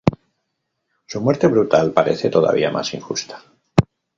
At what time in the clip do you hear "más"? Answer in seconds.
2.71-2.91